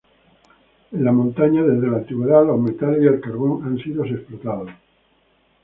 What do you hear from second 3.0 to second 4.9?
y el carbón han sido explotados.